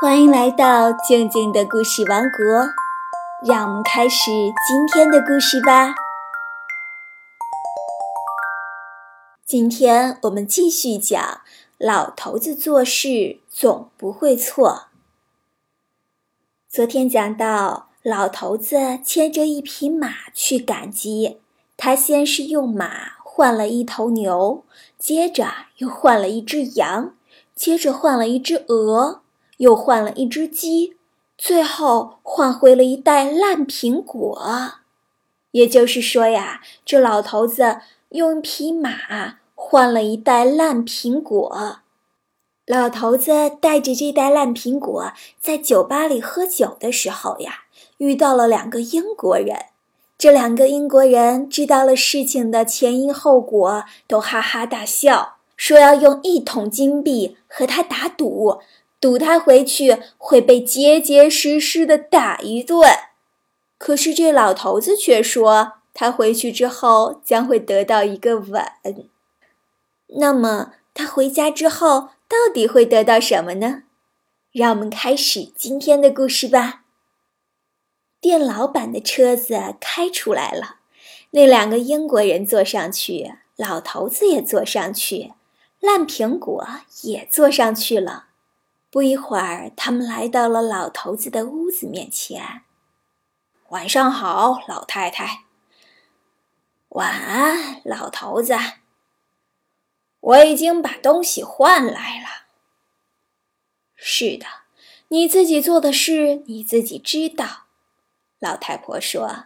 [0.00, 2.68] 欢迎来到静静的故事王国，
[3.44, 4.30] 让我们开始
[4.64, 5.92] 今天的故事吧。
[9.44, 11.40] 今天我们继续讲
[11.78, 14.84] 老头子做事总不会错。
[16.68, 21.40] 昨天讲到，老头子牵着一匹马去赶集，
[21.76, 24.62] 他先是用马换了一头牛，
[24.96, 27.16] 接着又换了一只羊，
[27.56, 29.22] 接着换了一只鹅。
[29.58, 30.96] 又换了一只鸡，
[31.36, 34.72] 最后换回了一袋烂苹果。
[35.52, 37.78] 也就是说呀，这老头子
[38.10, 41.78] 用一匹马换了一袋烂苹果。
[42.66, 47.64] 老头子带着这袋烂苹果在酒吧里喝酒的时候呀，
[47.96, 49.56] 遇到了两个英国人。
[50.18, 58.58] 这两个英国人知道了事情的前因后果，都哈哈大笑，说要用一桶金币和他打赌。
[59.00, 62.82] 赌他回去会被结结实实的打一顿，
[63.78, 68.64] 可是这老头子却说他回去之后将会得到一个吻。
[70.18, 73.82] 那么他回家之后到底会得到什么呢？
[74.50, 76.82] 让我们开始今天的故事吧。
[78.20, 80.78] 店老板的车子开出来了，
[81.30, 85.34] 那两个英国人坐上去，老头子也坐上去，
[85.78, 86.66] 烂苹果
[87.02, 88.27] 也坐上去了。
[88.90, 92.62] 不一会儿，他们来到了老头子的屋子面前。
[93.68, 95.44] 晚上好，老太太。
[96.90, 98.54] 晚安，老头子。
[100.20, 102.46] 我已经把东西换来了。
[103.94, 104.46] 是的，
[105.08, 107.66] 你自己做的事你自己知道。
[108.38, 109.44] 老太婆说。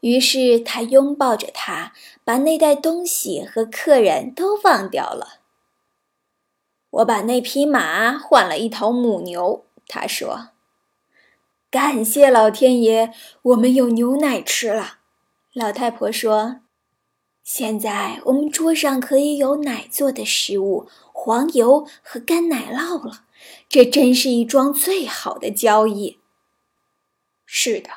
[0.00, 5.40] 于是她拥抱着他，把那袋东西和客人都忘掉了。
[6.90, 10.50] 我把那匹马换了一头母牛，他说
[11.70, 14.98] ：“感谢老天爷，我们有牛奶吃了。”
[15.52, 16.60] 老太婆说
[17.42, 23.24] ：“现在我们桌上可以有奶做的食物、黄油和干奶酪了，
[23.68, 26.20] 这真是一桩最好的交易。”
[27.44, 27.90] 是的，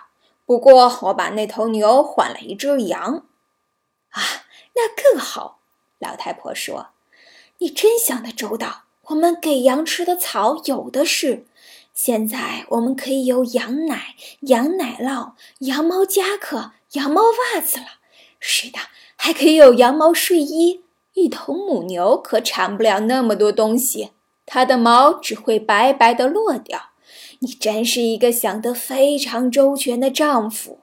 [0.46, 3.26] 不过我把那头牛换了一只羊。
[4.10, 4.22] 啊，
[4.76, 5.60] 那更好。
[6.00, 6.90] 老太婆说。
[7.60, 8.84] 你真想得周到！
[9.08, 11.46] 我们给羊吃的草有的是，
[11.94, 17.86] 现在我们可以有羊奶、羊奶酪、羊毛夹克、羊毛袜子了。
[18.40, 18.78] 是的，
[19.16, 20.84] 还可以有羊毛睡衣。
[21.14, 24.12] 一头母牛可产不了那么多东西，
[24.46, 26.92] 它的毛只会白白的落掉。
[27.40, 30.80] 你真是一个想得非常周全的丈夫。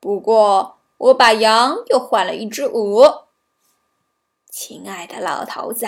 [0.00, 3.27] 不过，我把羊又换了一只鹅。
[4.50, 5.86] 亲爱的老头子，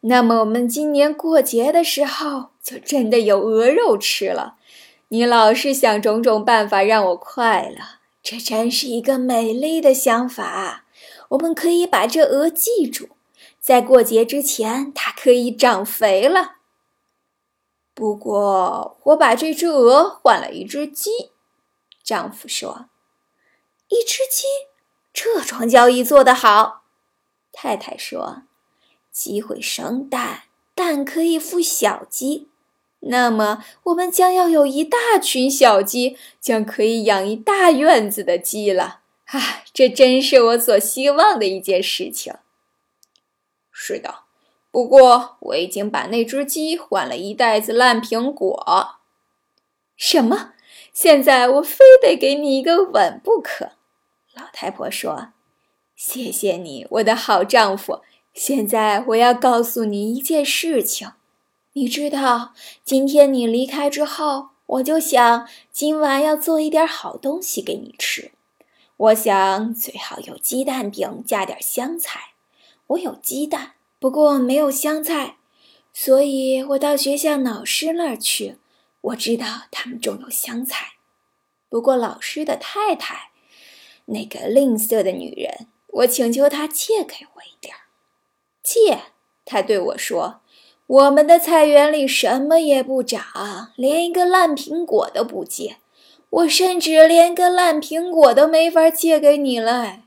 [0.00, 4.56] 那么我们今年过节的时候就真的有鹅肉吃了。
[5.08, 7.76] 你老是想种种办法让我快乐，
[8.22, 10.84] 这真是一个美丽的想法。
[11.30, 13.10] 我们可以把这鹅记住，
[13.60, 16.56] 在过节之前它可以长肥了。
[17.94, 21.32] 不过我把这只鹅换了一只鸡，
[22.02, 22.86] 丈夫说
[23.88, 24.46] ：“一只鸡，
[25.12, 26.79] 这桩交易做得好。”
[27.52, 28.42] 太太说
[29.10, 30.44] ：“鸡会生蛋，
[30.74, 32.48] 蛋可以孵小鸡，
[33.00, 39.00] 那么我们将要有一大群小鸡，将可以养一大院子的鸡了。
[39.26, 42.34] 啊，这真是我所希望的一件事情。”
[43.72, 44.20] 是的，
[44.70, 49.00] 不过我已经把那只鸡换了一袋子烂苹果。
[49.96, 50.52] 什么？
[50.92, 53.72] 现在我非得给你一个吻不可？
[54.34, 55.32] 老太婆说。
[56.02, 58.00] 谢谢你，我的好丈夫。
[58.32, 61.12] 现在我要告诉你一件事情，
[61.74, 68.32] 你知道，今天你离开之后，我就想今晚要做一点好东西给你吃。
[68.96, 72.30] 我想最好有鸡蛋饼，加点香菜。
[72.86, 75.36] 我有鸡蛋，不过没有香菜，
[75.92, 78.56] 所以我到学校老师那儿去。
[79.02, 80.94] 我知道他们种有香菜，
[81.68, 83.32] 不过老师的太太，
[84.06, 85.66] 那个吝啬的女人。
[85.92, 87.90] 我请求他借给我一点儿，
[88.62, 89.00] 借。
[89.44, 90.40] 他对我说
[90.86, 95.78] ：“我们的菜园里什么也不长，连一个烂苹果都不借。
[96.30, 100.02] 我甚至连个烂苹果都没法借给你了。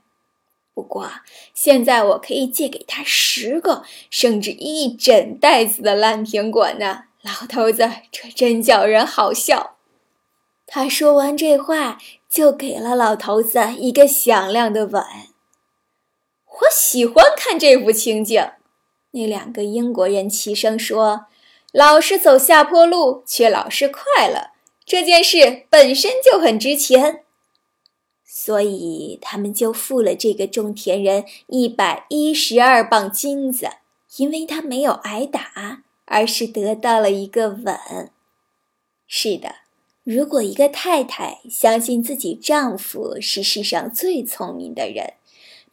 [0.74, 1.12] 不过
[1.53, 9.77] 现在我可以借给他十个，甚至一整袋子的烂苹果呢。”老头子，这真叫人好笑。
[10.68, 11.97] 他说完这话，
[12.30, 15.03] 就给了老头子一个响亮的吻。
[16.61, 18.51] 我喜欢看这幅情景，
[19.11, 21.25] 那两个英国人齐声说
[21.73, 24.51] ：“老是走下坡路，却老是快乐，
[24.85, 27.23] 这件事本身就很值钱。
[28.23, 33.69] 所以他们就付了这个种田人一百一十二磅金子，
[34.17, 38.11] 因为他没有挨打，而是得到了一个吻。
[39.07, 39.56] 是的，
[40.03, 45.13] 如果一个太太相信自己丈夫是世上最聪明的人，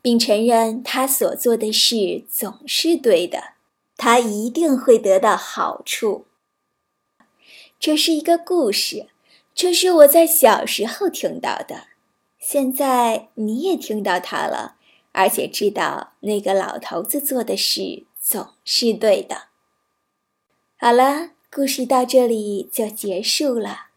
[0.02, 3.54] 并承认他所做的事总是对的，
[3.96, 6.26] 他一定会得到好处。
[7.78, 9.08] 这是一个故事，
[9.54, 11.88] 这是我在小时候听到的。
[12.38, 14.76] 现在你也听到它了，
[15.12, 19.48] 而且知道那个老头子做的事总是对的。
[20.78, 23.88] 好了，故事到这里就结束了。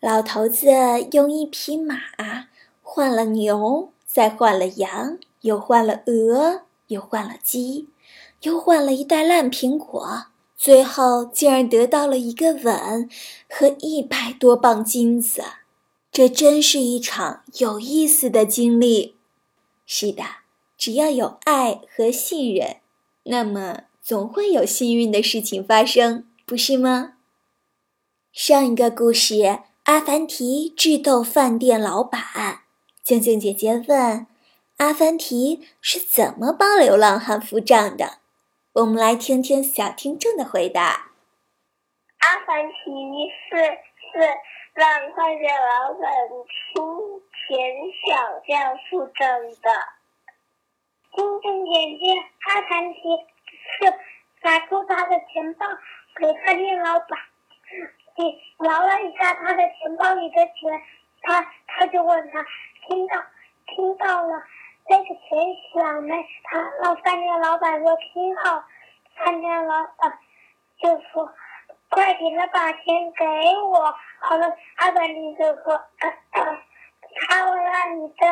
[0.00, 0.66] 老头子
[1.12, 1.96] 用一匹马
[2.82, 7.90] 换了牛，再换了羊，又换了鹅，又换了鸡，
[8.40, 10.24] 又换了一袋烂苹果，
[10.56, 13.08] 最后竟然得到了一个吻
[13.50, 15.44] 和一百多磅金子。
[16.10, 19.16] 这真是一场有意思的经历。
[19.84, 20.24] 是的，
[20.78, 22.78] 只要有爱和信任，
[23.24, 27.12] 那么总会有幸运的事情发生，不是吗？
[28.32, 32.62] 上一个故事，阿凡提智斗饭店老板。
[33.08, 34.26] 静静姐姐问
[34.76, 38.18] ：“阿凡提是怎么帮流浪汉付账的？”
[38.76, 41.12] 我们来听听小听众的回答。
[42.18, 43.56] 阿凡提是
[44.12, 44.28] 是。
[44.74, 46.00] 让饭店老板
[46.74, 47.58] 出钱
[48.06, 48.14] 小
[48.46, 49.70] 价付账的。
[51.16, 52.14] 晶晶姐姐，
[52.46, 53.00] 阿凡提
[53.80, 53.90] 是
[54.42, 55.66] 拿出他的钱包
[56.14, 57.18] 给饭店老板，
[58.18, 58.38] 你
[58.68, 60.80] 摇了一下他的钱包里的钱，
[61.22, 62.46] 他他就问他
[62.88, 63.22] 听到
[63.66, 64.42] 听到了
[64.88, 65.38] 那个钱
[65.72, 66.26] 响没？
[66.44, 68.64] 他让饭店老板说听到，
[69.16, 70.18] 饭店老板
[70.80, 71.32] 就说。
[71.90, 73.24] 快点的把钱给
[73.62, 73.94] 我！
[74.20, 78.26] 好了，阿凡提就说：“他会让你的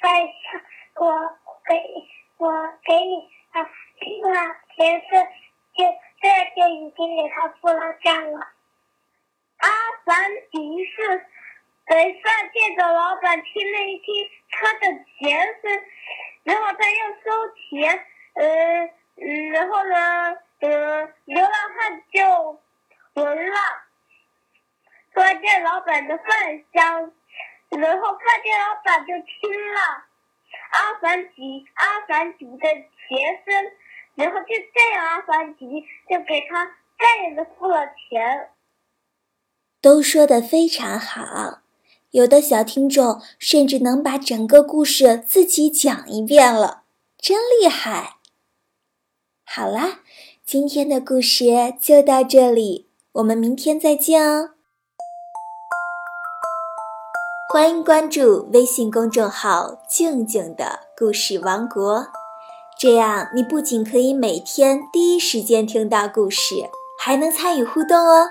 [0.00, 0.64] 饭钱，
[0.94, 1.84] 我给，
[2.38, 2.50] 我
[2.82, 3.68] 给你啊，
[4.00, 5.22] 听了钱是
[5.76, 5.84] 就
[6.22, 8.40] 这就已经给他付了账了。”
[9.60, 9.68] 阿
[10.06, 11.26] 凡提是
[11.86, 14.80] 给饭店的老板听了一听他的
[15.18, 15.82] 钱声，
[16.44, 18.04] 然后他要收钱，
[18.34, 18.90] 呃，
[19.52, 22.60] 然后呢，呃，流浪汉就。
[23.14, 23.56] 闻了
[25.12, 26.26] 饭店老板的饭
[26.72, 27.12] 香，
[27.70, 29.80] 然后饭店老板就听了
[30.72, 33.72] 阿凡提阿凡提的钱声，
[34.16, 36.66] 然后就这样阿凡提就给他
[36.98, 38.50] 再一次付了钱。
[39.80, 41.60] 都说的非常好，
[42.14, 46.84] 有的小听众甚至能把整个故事自己讲一遍了，
[47.18, 48.18] 真厉害！
[49.44, 49.98] 好啦，
[50.46, 51.44] 今天的故事
[51.80, 52.86] 就到这里。
[53.14, 54.50] 我们明天再见哦！
[57.52, 62.06] 欢迎关注微信公众号“静静的故事王国”，
[62.78, 66.70] 这样你不仅可以每天第一时间听到故事，
[67.00, 68.28] 还能参与互动哦。